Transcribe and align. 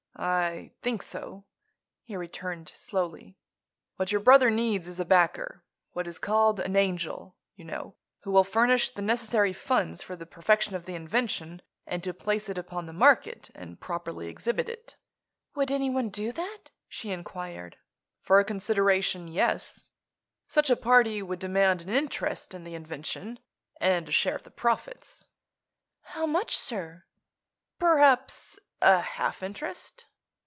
"I 0.23 0.71
think 0.83 1.01
so," 1.01 1.45
he 2.03 2.15
returned, 2.15 2.69
slowly. 2.69 3.39
"What 3.95 4.11
your 4.11 4.21
brother 4.21 4.51
needs 4.51 4.87
is 4.87 4.99
a 4.99 5.05
backer—what 5.05 6.07
is 6.07 6.19
called 6.19 6.59
an 6.59 6.75
'angel,' 6.75 7.35
you 7.55 7.65
know—who 7.65 8.29
will 8.29 8.43
furnish 8.43 8.91
the 8.91 9.01
necessary 9.01 9.51
funds 9.51 10.03
for 10.03 10.15
the 10.15 10.27
perfection 10.27 10.75
of 10.75 10.85
the 10.85 10.93
invention 10.93 11.63
and 11.87 12.03
to 12.03 12.13
place 12.13 12.49
it 12.49 12.57
upon 12.59 12.85
the 12.85 12.93
market 12.93 13.49
and 13.55 13.79
properly 13.81 14.27
exhibit 14.27 14.69
it." 14.69 14.95
"Would 15.55 15.71
anyone 15.71 16.09
do 16.09 16.31
that?" 16.33 16.69
she 16.87 17.09
inquired. 17.09 17.77
"For 18.21 18.37
a 18.39 18.43
consideration, 18.45 19.27
yes. 19.27 19.87
Such 20.47 20.69
a 20.69 20.75
party 20.75 21.23
would 21.23 21.39
demand 21.39 21.81
an 21.81 21.89
interest 21.89 22.53
in 22.53 22.63
the 22.63 22.75
invention, 22.75 23.39
and 23.79 24.07
a 24.07 24.11
share 24.11 24.35
of 24.35 24.43
the 24.43 24.51
profits." 24.51 25.29
"How 26.03 26.27
much, 26.27 26.55
sir?" 26.55 27.05
"Perhaps 27.79 28.59
a 28.83 28.99
half 29.01 29.41
interest." 29.41 30.05